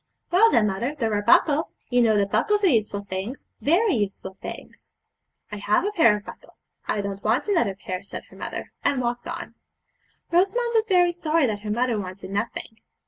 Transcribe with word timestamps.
'Well, 0.31 0.49
then, 0.49 0.65
mother, 0.65 0.95
there 0.97 1.13
are 1.13 1.21
buckles; 1.21 1.75
you 1.91 2.01
know 2.01 2.17
that 2.17 2.31
buckles 2.31 2.63
are 2.63 2.69
useful 2.69 3.03
things, 3.03 3.45
very 3.61 3.93
useful 3.93 4.35
things.' 4.41 4.95
'I 5.51 5.57
have 5.57 5.85
a 5.85 5.91
pair 5.91 6.17
of 6.17 6.25
buckles; 6.25 6.65
I 6.87 7.01
don't 7.01 7.23
want 7.23 7.47
another 7.47 7.75
pair,' 7.75 8.01
said 8.01 8.25
her 8.31 8.35
mother, 8.35 8.71
and 8.83 8.99
walked 8.99 9.27
on. 9.27 9.53
Rosamond 10.31 10.71
was 10.73 10.87
very 10.87 11.13
sorry 11.13 11.45
that 11.45 11.59
her 11.59 11.69
mother 11.69 11.99
wanted 11.99 12.31
nothing. 12.31 12.77